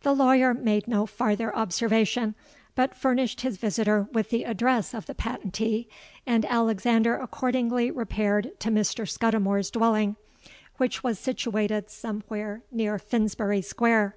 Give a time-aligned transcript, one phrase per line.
[0.00, 2.34] '—The lawyer made no farther observation,
[2.74, 5.86] but furnished his visitor with the address of the patentee;
[6.26, 9.06] and Alexander accordingly repaired to Mr.
[9.06, 10.16] Scudimore's dwelling,
[10.78, 14.16] which was situated somewhere near Finsbury Square.